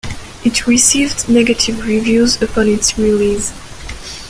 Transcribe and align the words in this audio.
It 0.43 0.65
received 0.65 1.29
negative 1.29 1.85
reviews 1.85 2.41
upon 2.41 2.67
its 2.67 2.97
release. 2.97 3.53